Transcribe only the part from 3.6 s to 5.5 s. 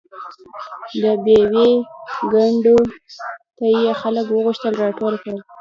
یې خلک وغوښتل راټول شي.